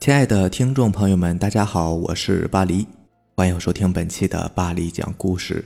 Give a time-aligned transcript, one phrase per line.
[0.00, 2.86] 亲爱的听众朋友们，大家好，我是巴黎，
[3.36, 5.62] 欢迎收听本期的巴黎讲故事。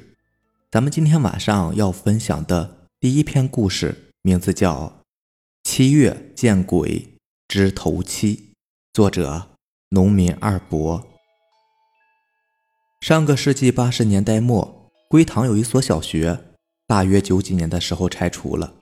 [0.72, 4.87] 咱们今天晚上要分享的第一篇故事，名字叫
[5.62, 7.15] 《七月见鬼
[7.47, 8.37] 之头七》，
[8.92, 9.51] 作者
[9.90, 11.06] 农民二伯。
[13.03, 16.37] 上个世纪八十年代末，归塘有一所小学，
[16.88, 18.74] 大约九几年的时候拆除了。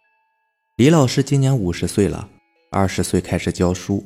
[0.78, 2.30] 李老师今年五十岁了，
[2.70, 4.02] 二十岁开始教书。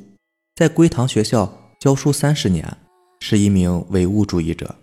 [0.57, 2.67] 在归堂学校教书三十年，
[3.19, 4.73] 是一名唯物主义者。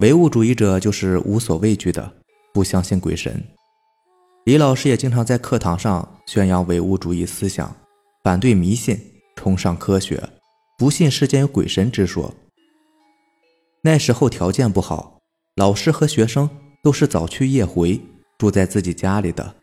[0.00, 2.12] 唯物主义者就是无所畏惧的，
[2.52, 3.42] 不相信鬼神。
[4.44, 7.74] 李老师也经常在课堂上宣扬唯物主义思想，
[8.22, 9.00] 反对迷信，
[9.34, 10.22] 崇尚科学，
[10.76, 12.34] 不信世间有鬼神之说。
[13.80, 15.20] 那时候条件不好，
[15.56, 16.50] 老师和学生
[16.82, 17.98] 都是早去夜回，
[18.36, 19.54] 住在自己家里的。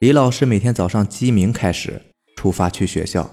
[0.00, 2.02] 李老师每天早上鸡鸣开始
[2.34, 3.30] 出发去学校。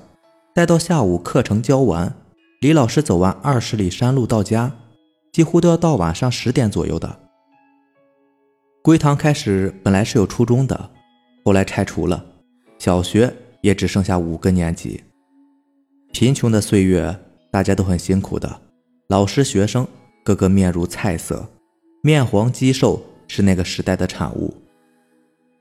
[0.53, 2.13] 待到下午课程教完，
[2.59, 4.69] 李老师走完二十里山路到家，
[5.31, 7.19] 几乎都要到晚上十点左右的。
[8.81, 10.89] 归堂开始本来是有初中的，
[11.45, 12.25] 后来拆除了，
[12.77, 15.01] 小学也只剩下五个年级。
[16.11, 17.17] 贫穷的岁月，
[17.49, 18.59] 大家都很辛苦的，
[19.07, 19.87] 老师、学生
[20.25, 21.47] 个个面如菜色，
[22.03, 24.53] 面黄肌瘦是那个时代的产物。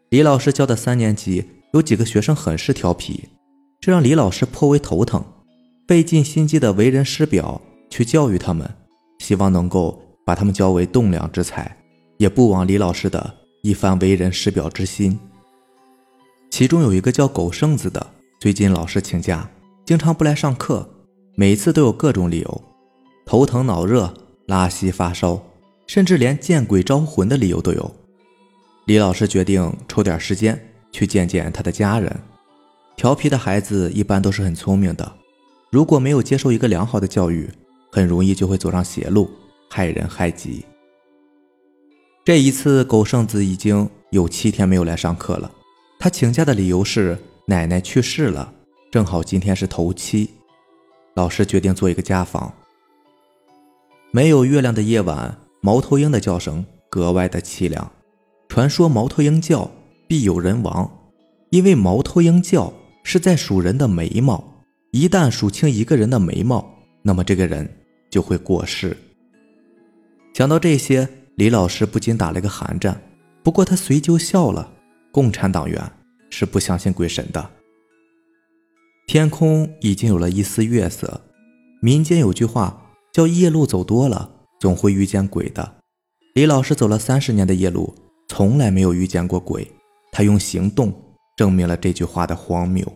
[0.09, 1.45] 李老师教的三年级
[1.75, 3.29] 有几个学生很是调皮。
[3.81, 5.25] 这让李老师颇为头疼，
[5.89, 8.71] 费尽心机的为人师表去教育他们，
[9.21, 11.75] 希望能够把他们教为栋梁之才，
[12.19, 15.19] 也不枉李老师的一番为人师表之心。
[16.51, 18.07] 其中有一个叫狗剩子的，
[18.39, 19.51] 最近老是请假，
[19.87, 20.87] 经常不来上课，
[21.35, 22.63] 每次都有各种理由，
[23.25, 24.13] 头疼脑热、
[24.47, 25.43] 拉稀发烧，
[25.87, 27.91] 甚至连见鬼招魂的理由都有。
[28.85, 30.61] 李老师决定抽点时间
[30.93, 32.15] 去见见他的家人。
[33.01, 35.11] 调皮的孩子一般都是很聪明的，
[35.71, 37.49] 如果没有接受一个良好的教育，
[37.91, 39.31] 很容易就会走上邪路，
[39.71, 40.67] 害人害己。
[42.27, 45.51] 这一次，狗剩子已经有七天没有来上课了。
[45.99, 47.17] 他请假的理由是
[47.47, 48.53] 奶奶去世了，
[48.91, 50.29] 正好今天是头七。
[51.15, 52.53] 老师决定做一个家访。
[54.11, 57.91] 没有月亮的夜晚，猫头鹰的叫声格外的凄凉。
[58.47, 59.71] 传说猫头鹰叫
[60.07, 61.09] 必有人亡，
[61.49, 62.71] 因为猫头鹰叫。
[63.13, 64.63] 是在数人的眉毛，
[64.93, 66.65] 一旦数清一个人的眉毛，
[67.03, 67.69] 那么这个人
[68.09, 68.97] 就会过世。
[70.33, 73.03] 想到这些，李老师不禁打了个寒战。
[73.43, 74.73] 不过他随就笑了。
[75.11, 75.83] 共产党员
[76.31, 77.51] 是不相信鬼神的。
[79.09, 81.21] 天空已经有了一丝月色。
[81.83, 85.79] 民间有句话叫“夜路走多了，总会遇见鬼的”。
[86.35, 87.93] 李老师走了三十年的夜路，
[88.29, 89.69] 从来没有遇见过鬼。
[90.13, 90.95] 他用行动。
[91.37, 92.87] 证明了这句话的荒谬。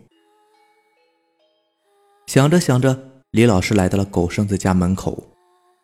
[2.35, 2.99] 想着想着，
[3.31, 5.23] 李老师来到了狗剩子家门口。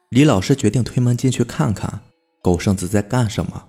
[0.08, 2.00] 李老师决定推门进去看看
[2.42, 3.68] 狗剩子在干什么。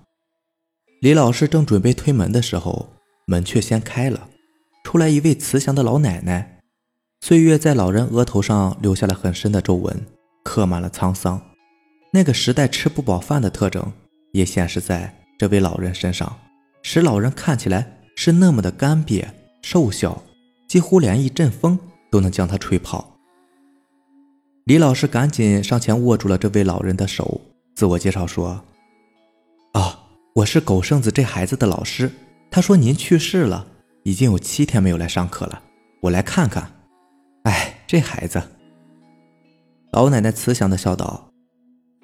[1.00, 2.88] 李老师正准备推门的时候，
[3.26, 4.28] 门却先开了，
[4.82, 6.58] 出来一位慈祥的老奶奶。
[7.20, 10.04] 岁月在老人额头上留下了很深的皱纹，
[10.42, 11.40] 刻满了沧桑。
[12.12, 13.92] 那个时代吃不饱饭的特征
[14.32, 16.36] 也显示在这位老人身上，
[16.82, 18.00] 使老人看起来。
[18.16, 19.24] 是那么的干瘪
[19.62, 20.20] 瘦小，
[20.68, 21.78] 几乎连一阵风
[22.12, 23.16] 都能将他吹跑。
[24.66, 27.40] 李老师赶紧上前握住了这位老人的手，
[27.74, 28.62] 自我介绍说
[29.72, 29.98] ：“啊，
[30.34, 32.12] 我是狗剩子这孩子的老师。
[32.50, 33.66] 他说您去世了，
[34.04, 35.62] 已经有七天没有来上课了，
[36.02, 36.70] 我来看看。
[37.44, 38.40] 哎，这孩子。”
[39.92, 41.32] 老奶奶慈祥的笑道：“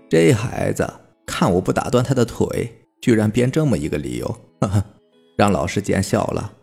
[0.08, 0.90] 这孩子
[1.26, 4.26] 看我不打断他的腿，居然编这么一个理由，
[4.62, 4.82] 呵呵。”
[5.36, 6.54] 让老师见笑了。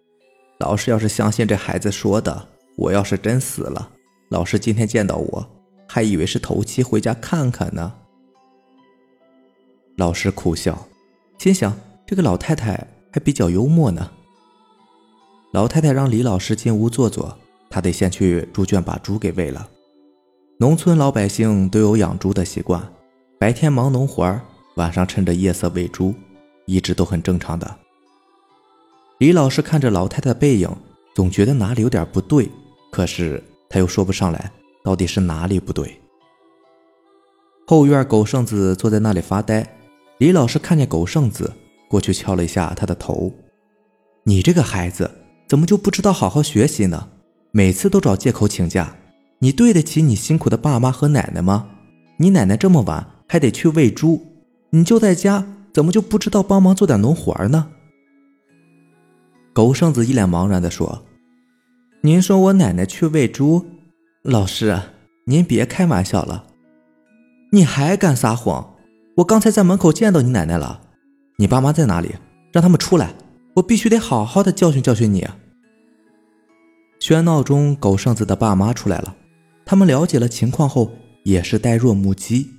[0.60, 3.92] 老师要是相信这孩子说的，我要是真死了，
[4.30, 5.48] 老师今天见到我
[5.88, 7.94] 还以为是头七回家看看呢。
[9.98, 10.88] 老师苦笑，
[11.38, 14.12] 心想这个老太太还比较幽默呢。
[15.54, 17.38] 老太太让李老师进屋坐坐，
[17.70, 19.70] 她得先去猪圈把猪给喂了。
[20.58, 22.86] 农村老百姓都有养猪的习惯，
[23.40, 24.38] 白天忙农活
[24.76, 26.14] 晚上趁着夜色喂猪，
[26.66, 27.78] 一直都很正常的。
[29.20, 30.70] 李老师看着老太太背影，
[31.14, 32.50] 总觉得哪里有点不对，
[32.96, 34.50] 可是他又说不上来
[34.82, 36.00] 到底是哪里不对。
[37.68, 39.68] 后院狗剩子坐在那里发呆，
[40.20, 41.52] 李老师看见狗剩子，
[41.90, 43.30] 过去敲了一下他的头
[44.24, 45.12] ：“你这个孩子
[45.46, 47.10] 怎么就不知道好好学习呢？
[47.52, 48.96] 每次都找借口请假，
[49.40, 51.68] 你对得起你辛苦的爸妈和奶奶吗？
[52.16, 54.26] 你奶奶这么晚还得去喂猪，
[54.70, 57.68] 你就在家，怎么就不知道帮忙做点农活呢？”
[59.52, 61.04] 狗剩子一脸茫然地说
[62.06, 63.66] ：“您说我奶奶去喂猪，
[64.22, 64.80] 老师，
[65.26, 66.46] 您别开玩笑了，
[67.52, 68.76] 你还敢撒谎？
[69.18, 70.82] 我刚才在门口见到你奶奶了，
[71.40, 72.14] 你爸妈在哪里？
[72.52, 73.16] 让他们出来，
[73.56, 75.28] 我必须得好好的教训教训你。
[77.00, 79.16] 喧闹中，狗剩子的爸妈出来了，
[79.66, 80.92] 他们了解了情况后，
[81.24, 82.52] 也是呆若木鸡。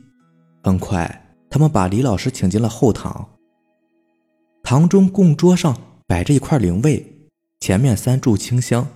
[0.65, 3.29] 很快，他们把李老师请进了后堂。
[4.65, 5.79] 堂中供桌上
[6.09, 7.29] 摆着一块灵位，
[7.61, 8.89] 前面三炷清香，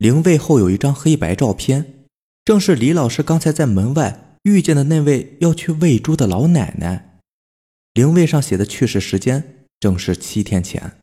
[0.00, 2.06] 灵位后有一张黑白照片。
[2.42, 7.18] 正是李老师刚才在门外遇见的那位要去喂猪的老奶奶，
[7.92, 10.96] 灵位上写的去世时间正是七天前。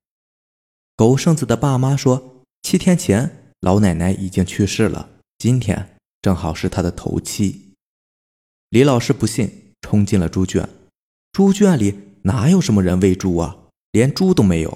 [0.95, 5.07] 狗剩子的爸妈说，七天前老奶奶已经去世了，
[5.37, 7.73] 今天正好是她的头七。
[8.71, 10.67] 李老师不信，冲进了猪圈，
[11.31, 13.57] 猪圈里哪有什么人喂猪啊，
[13.91, 14.75] 连猪都没有。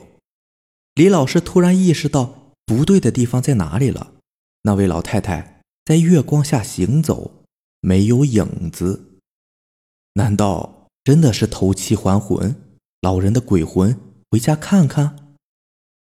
[0.94, 2.41] 李老师突然意识到
[2.72, 4.14] 不对的地方在哪里了，
[4.62, 5.62] 那位老太太。
[5.84, 7.44] 在月光下行走，
[7.82, 9.18] 没有影子。
[10.14, 12.56] 难道真的是头七还魂？
[13.02, 15.36] 老人的鬼魂回家看看。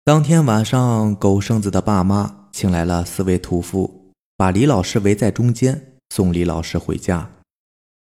[0.04, 7.30] 当天晚上，狗剩子的爸妈请来了四位屠夫，把李老师围在中间，送李老师回家。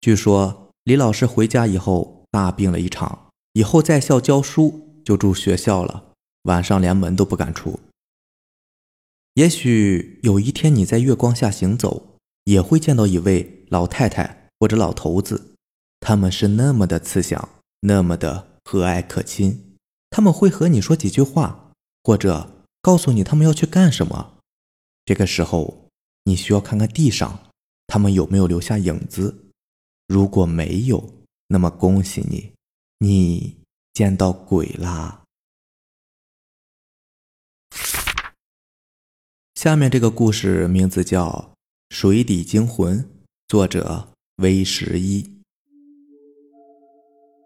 [0.01, 6.13] 据说李老师回家以后大病了一场，以后在校教书就住学校了，
[6.45, 7.81] 晚上连门都不敢出。
[9.35, 15.57] 也许有一天你在月光下行走，也会见到一位老太太或者老头子，
[15.99, 17.49] 他们是那么的慈祥，
[17.81, 19.77] 那么的和蔼可亲。
[20.11, 21.73] 他们会和你说几句话，
[22.05, 24.35] 或者告诉你他们要去干什么。
[25.05, 25.89] 这个时候，
[26.25, 27.51] 你需要看看地上，
[27.89, 29.51] 他们有没有留下影子。
[30.07, 31.13] 如果没有，
[31.49, 32.53] 那么恭喜你，
[33.01, 33.57] 你
[33.93, 35.24] 见到鬼啦。
[39.65, 41.31] 下面这个故事名字叫
[41.89, 42.99] 《水底惊魂》，
[43.49, 44.07] 作者
[44.37, 45.25] V 十一。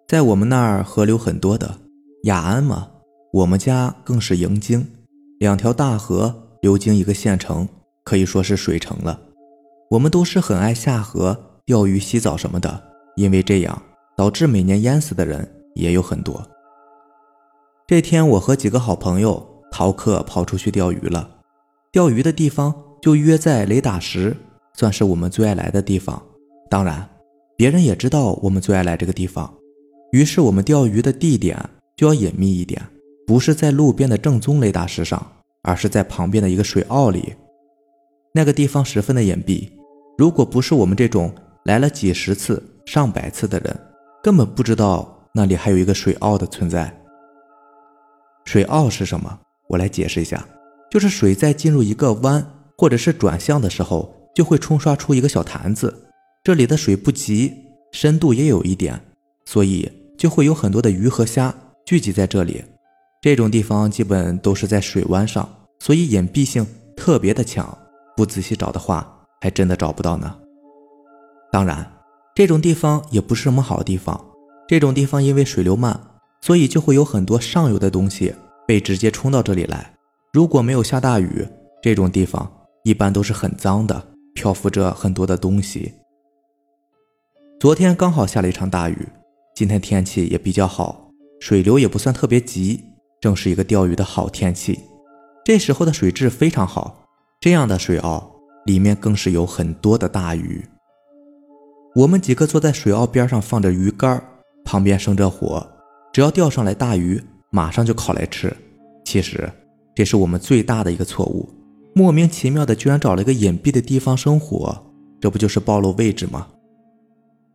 [0.09, 1.79] 在我们那儿河流很多的
[2.25, 2.91] 雅安嘛，
[3.33, 4.85] 我们家更是迎京，
[5.39, 7.69] 两条大河流经一个县城，
[8.03, 9.21] 可以说是水城了。
[9.89, 12.83] 我们都是很爱下河钓鱼、洗澡什么的，
[13.15, 13.81] 因为这样
[14.17, 16.45] 导致每年淹死的人也有很多。
[17.87, 21.37] 这天，我和几个好朋友逃课跑出去钓鱼了。
[21.91, 24.37] 钓鱼的地方就约在雷打石，
[24.75, 26.23] 算是我们最爱来的地方。
[26.69, 27.09] 当然，
[27.57, 29.53] 别人也知道我们最爱来这个地方。
[30.13, 31.59] 于是我们钓鱼的地点
[31.97, 32.83] 就要隐秘一点，
[33.27, 35.27] 不是在路边的正宗雷打石上，
[35.63, 37.35] 而是在旁边的一个水坳里。
[38.35, 39.71] 那个地方十分的隐蔽，
[40.19, 43.75] 如果不是我们这种来了几十次、上百次的人，
[44.23, 46.95] 根本不知道那里还有一个水坳的存在。
[48.45, 49.39] 水坳是什么？
[49.69, 50.47] 我来解释一下。
[50.91, 52.45] 就是水在进入一个弯
[52.77, 55.95] 或者是转向的时候，就会冲刷出一个小潭子。
[56.43, 57.53] 这里的水不急，
[57.93, 58.99] 深度也有一点，
[59.45, 61.55] 所以就会有很多的鱼和虾
[61.85, 62.65] 聚集在这里。
[63.21, 65.49] 这种地方基本都是在水湾上，
[65.81, 67.77] 所以隐蔽性特别的强。
[68.17, 70.35] 不仔细找的话，还真的找不到呢。
[71.53, 71.91] 当然，
[72.35, 74.25] 这种地方也不是什么好地方。
[74.67, 76.01] 这种地方因为水流慢，
[76.41, 78.35] 所以就会有很多上游的东西
[78.67, 79.93] 被直接冲到这里来。
[80.31, 81.47] 如果没有下大雨，
[81.83, 82.51] 这种地方
[82.85, 85.95] 一般都是很脏的，漂浮着很多的东西。
[87.59, 89.09] 昨天刚好下了一场大雨，
[89.55, 92.85] 今天天气也比较好，水流也不算特别急，
[93.23, 94.79] 正是一个钓鱼的好天气。
[95.47, 97.07] 这时候的水质非常好，
[97.41, 98.31] 这样的水坳
[98.67, 100.63] 里面更是有很多的大鱼。
[101.95, 104.23] 我们几个坐在水坳边上，放着鱼竿，
[104.63, 105.67] 旁边生着火，
[106.13, 108.55] 只要钓上来大鱼，马上就烤来吃。
[109.07, 109.51] 其实。
[109.99, 111.49] 这是我们最大的一个错误，
[111.93, 114.81] 莫名其妙的居然找了一个隐蔽的地方生活，
[115.21, 116.47] 这不就是暴露位置吗？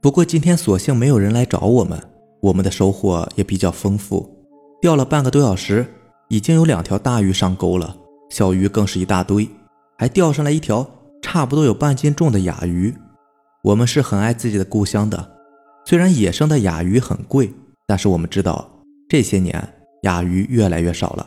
[0.01, 1.97] 不过今天索性没有人来找我们，
[2.41, 4.29] 我们的收获也比较丰富，
[4.81, 5.85] 钓了半个多小时，
[6.27, 7.95] 已经有两条大鱼上钩了，
[8.29, 9.47] 小鱼更是一大堆，
[9.97, 10.85] 还钓上来一条
[11.21, 12.93] 差不多有半斤重的雅鱼。
[13.63, 15.31] 我们是很爱自己的故乡的，
[15.85, 17.53] 虽然野生的雅鱼很贵，
[17.87, 18.69] 但是我们知道
[19.07, 19.65] 这些年
[20.01, 21.25] 雅鱼越来越少了。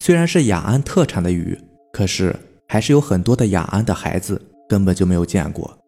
[0.00, 1.58] 虽然是雅安特产的鱼，
[1.92, 2.34] 可是
[2.68, 5.78] 还是有很多的雅安的孩子根本就没有见过，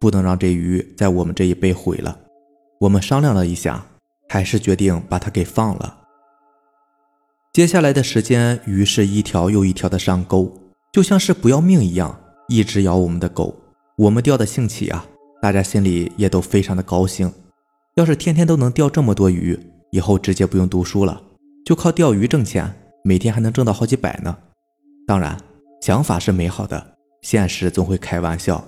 [0.00, 2.18] 不能让这鱼在我们这一辈毁了。
[2.80, 3.84] 我们商量了一下，
[4.28, 5.98] 还是决定把它给放了。
[7.52, 10.50] 接下来的时间，鱼是一条又一条的上钩，
[10.92, 13.54] 就像是不要命一样，一直咬我们的钩。
[13.96, 15.04] 我们钓的兴起啊，
[15.42, 17.32] 大家心里也都非常的高兴。
[17.96, 19.58] 要是天天都能钓这么多鱼，
[19.90, 21.20] 以后直接不用读书了，
[21.66, 22.72] 就靠钓鱼挣钱。
[23.08, 24.36] 每天还能挣到好几百呢，
[25.06, 25.34] 当然，
[25.80, 28.62] 想法是美好的，现实总会开玩笑。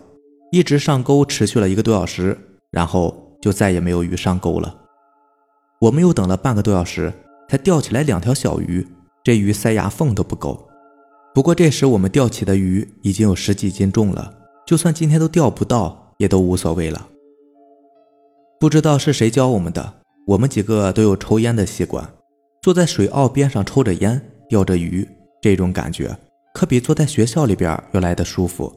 [0.50, 2.38] 一直上钩，持续了一个多小时，
[2.70, 4.74] 然后就再也没有鱼上钩了。
[5.78, 7.12] 我们又等了半个多小时，
[7.50, 8.88] 才钓起来两条小鱼，
[9.22, 10.66] 这鱼塞牙缝都不够。
[11.34, 14.32] 不过这时我们钓起的鱼已经有十几斤重了，
[14.66, 17.08] 就算今天都钓不到，也都无所谓了。
[18.58, 22.08] 不知道是谁教我们的，我们几个都有抽烟的习惯，
[22.62, 25.08] 坐在水坳边上抽着烟，钓着鱼，
[25.40, 26.14] 这种感觉
[26.52, 28.70] 可比坐在学校里边要来的舒服。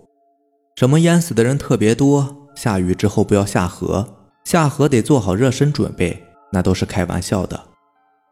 [0.75, 4.07] 什么淹死的人特别多，下雨之后不要下河，
[4.45, 6.23] 下河得做好热身准备。
[6.51, 7.59] 那都是开玩笑的。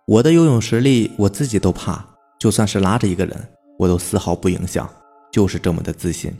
[0.05, 2.05] 我的游泳实力我自己都怕，
[2.39, 3.35] 就算是拉着一个人，
[3.79, 4.87] 我都丝毫不影响，
[5.31, 6.31] 就是这么的自信。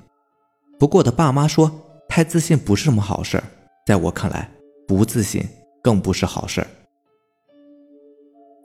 [0.78, 1.72] 不过我的爸妈说，
[2.08, 3.42] 太自信不是什么好事
[3.88, 4.52] 在我看来，
[4.88, 5.44] 不自信
[5.82, 6.64] 更不是好事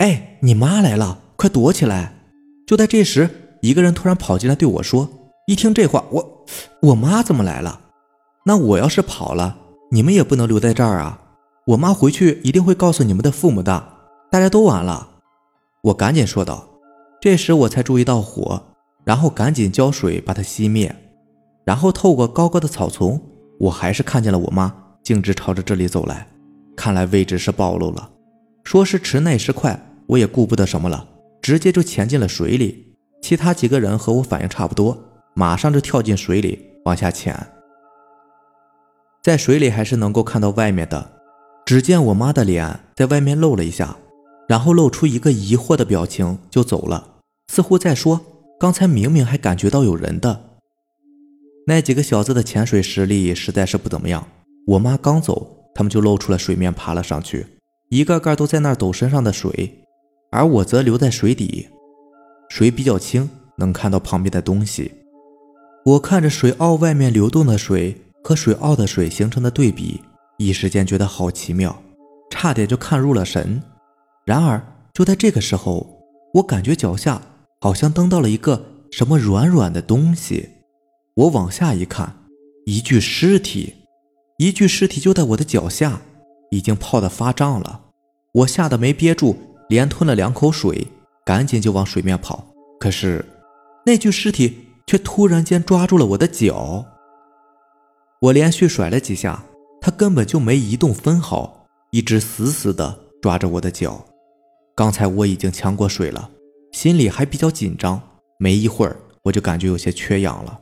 [0.01, 2.13] 哎，你妈来了，快躲起来！
[2.67, 3.31] 就在这时，
[3.63, 5.09] 一个人突然跑进来对我说
[5.47, 6.45] ：“一听这话，我
[6.83, 7.81] 我妈怎么来了？
[8.45, 9.57] 那我要是跑了，
[9.93, 11.21] 你们也不能留在这儿啊！”
[11.69, 13.89] 我妈回去一定会告诉你们的父母的，
[14.33, 15.09] 大家都完了。
[15.83, 16.69] 我赶紧说道。
[17.21, 18.63] 这时我才注意到火，
[19.05, 20.95] 然后赶紧浇水把它熄灭。
[21.65, 23.21] 然后透过高高的草丛，
[23.59, 26.27] 我还是看见了我妈径直朝着这里走来。
[26.77, 28.11] 看来位置是暴露了。
[28.65, 31.05] 说时迟，那时快，我也顾不得什么了，
[31.47, 32.97] 直接就潜进了水里。
[33.23, 34.99] 其他几个人和我反应差不多，
[35.37, 37.53] 马上就跳进水里往下潜。
[39.23, 41.13] 在水里还是能够看到外面的。
[41.65, 43.97] 只见我妈的脸在外面露了一下，
[44.49, 48.21] 然后露出一个疑惑的表情就走了，似乎在说
[48.59, 50.59] ：“刚才明明还感觉到有人的。”
[51.69, 54.27] 那几个小子的潜水实力实在是不怎么样。
[54.67, 57.47] 我妈刚走，他们就露出了水面，爬了上去，
[57.91, 59.86] 一个个都在那抖身上的水，
[60.31, 61.69] 而我则留在水底。
[62.49, 64.93] 水比较清，能看到旁边的东西。
[65.85, 70.01] 我看着水坳外面流动的水和水坳的水形成的对比。
[70.39, 71.83] 一时间觉得好奇妙，
[72.31, 73.63] 差点就看入了神。
[74.25, 76.05] 然而就在这个时候，
[76.35, 77.23] 我感觉脚下
[77.61, 80.51] 好像蹬到了一个什么软软的东西。
[81.15, 82.17] 我往下一看，
[82.67, 83.75] 一具尸体，
[84.39, 86.03] 一具尸体就在我的脚下，
[86.51, 87.83] 已经泡得发胀了。
[88.35, 89.37] 我吓得没憋住，
[89.69, 90.87] 连吞了两口水，
[91.25, 92.47] 赶紧就往水面跑。
[92.79, 93.25] 可是
[93.85, 96.85] 那具尸体却突然间抓住了我的脚，
[98.21, 99.45] 我连续甩了几下。
[99.79, 104.05] 他根本就没移动分毫，一直死死地抓着我的脚。
[104.75, 106.29] 刚才我已经呛过水了，
[106.73, 108.01] 心里还比较紧张。
[108.39, 110.59] 没一会儿，我就感觉有些缺氧了。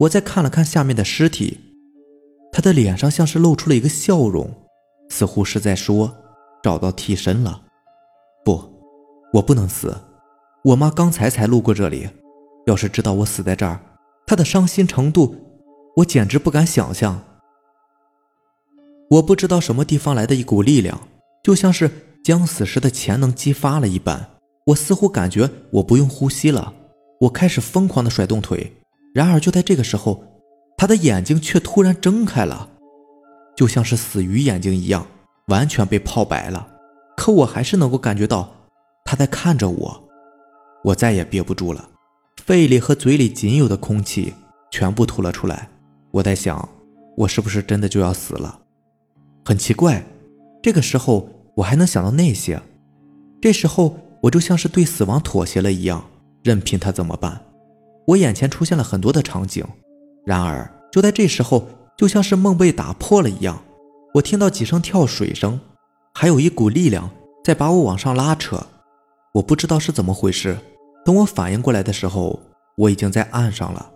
[0.00, 1.58] 我再看了看下面的尸体，
[2.52, 4.50] 他的脸上像是露出了一个笑容，
[5.08, 6.14] 似乎是在说
[6.62, 7.62] 找到替身了。
[9.32, 9.96] 我不能死。
[10.64, 12.08] 我妈刚才才路过这里，
[12.66, 13.80] 要是知道我死在这儿，
[14.26, 15.36] 她的伤心程度，
[15.96, 17.22] 我简直不敢想象。
[19.10, 21.00] 我不知道什么地方来的一股力量，
[21.42, 21.90] 就像是
[22.22, 24.30] 将死时的潜能激发了一般。
[24.66, 26.74] 我似乎感觉我不用呼吸了，
[27.20, 28.70] 我开始疯狂地甩动腿。
[29.14, 30.22] 然而就在这个时候，
[30.76, 32.68] 他的眼睛却突然睁开了，
[33.56, 35.06] 就像是死鱼眼睛一样，
[35.46, 36.68] 完全被泡白了。
[37.16, 38.52] 可我还是能够感觉到
[39.08, 40.04] 他在看着我。
[40.84, 41.88] 我再也憋不住了，
[42.44, 44.34] 肺里和嘴里仅有的空气
[44.70, 45.66] 全部吐了出来。
[46.10, 46.68] 我在想，
[47.16, 48.58] 我是不是真的就要死了？
[49.46, 50.04] 很奇怪，
[50.62, 52.60] 这个时候我还能想到那些。
[53.40, 56.04] 这时候我就像是对死亡妥协了一样，
[56.42, 57.40] 任凭他怎么办。
[58.08, 59.64] 我眼前出现了很多的场景，
[60.26, 63.62] 然而就在这时候，就像是梦被打破了一样，
[64.12, 65.58] 我听到几声跳水声，
[66.12, 67.10] 还有一股力量
[67.42, 68.66] 在把我往上拉扯。
[69.34, 70.56] 我不知道是怎么回事。
[71.04, 72.38] 等我反应过来的时候，
[72.76, 73.92] 我已经在岸上了。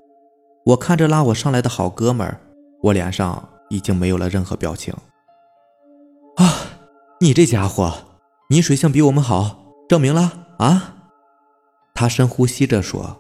[0.65, 2.41] 我看着拉我上来的好哥们儿，
[2.83, 4.95] 我脸上已经没有了任何表情。
[6.37, 6.55] 啊，
[7.21, 7.93] 你这家伙，
[8.49, 10.95] 你水性比我们好，证明了啊！
[11.95, 13.19] 他深呼吸着说。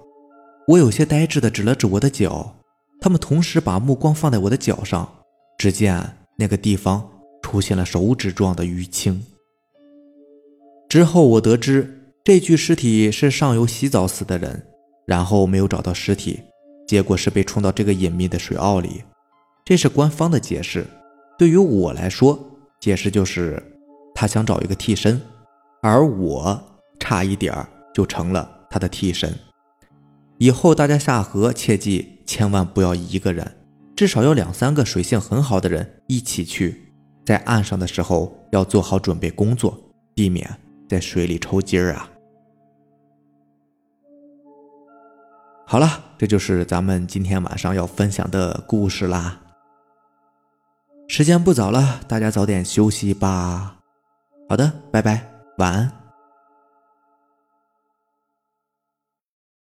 [0.69, 2.54] 我有些呆滞的指了指我的脚，
[3.00, 5.12] 他们同时把目光放在我的脚上，
[5.59, 7.11] 只见那个地方
[7.42, 9.26] 出现了手指状的淤青。
[10.88, 14.64] 之后我得知，这具尸体是上游洗澡死的人，
[15.07, 16.41] 然后没有找到尸体，
[16.87, 19.02] 结果是被冲到这个隐秘的水坳里。
[19.64, 20.87] 这是官方的解释，
[21.37, 22.49] 对于我来说。
[22.81, 23.62] 解释就是，
[24.12, 25.21] 他想找一个替身，
[25.83, 26.61] 而我
[26.99, 27.55] 差一点
[27.95, 29.33] 就成了他的替身。
[30.38, 33.57] 以后大家下河切记千万不要一个人，
[33.95, 36.93] 至少要两三个水性很好的人一起去。
[37.25, 39.79] 在岸上的时候要做好准备工作，
[40.14, 40.49] 避免
[40.88, 42.11] 在水里抽筋儿啊。
[45.73, 49.41] 好了这就是咱们今天晚上要分享的故事啦。
[51.09, 53.76] 时间不早了大家早点休息吧。
[54.50, 55.26] 好的拜拜
[55.57, 56.01] 晚安。